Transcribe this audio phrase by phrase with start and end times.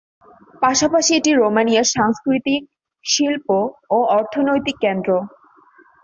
[0.61, 2.61] পাশাপাশি এটি রোমানিয়ার সাংস্কৃতিক,
[3.05, 3.47] শিল্প
[3.89, 5.09] ও অর্থনৈতিক কেন্দ্র।